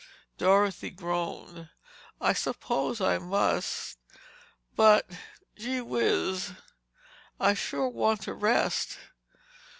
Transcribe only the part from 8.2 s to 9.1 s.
to rest."